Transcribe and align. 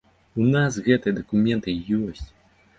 У 0.43 0.47
нас 0.55 0.79
гэтыя 0.87 1.17
дакументы 1.19 1.79
ёсць. 2.01 2.29